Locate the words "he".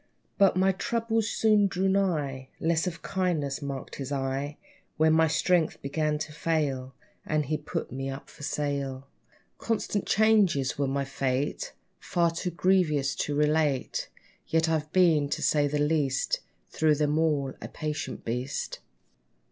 7.45-7.55